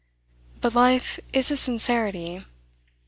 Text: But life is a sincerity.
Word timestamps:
But 0.61 0.73
life 0.73 1.19
is 1.31 1.51
a 1.51 1.55
sincerity. 1.55 2.43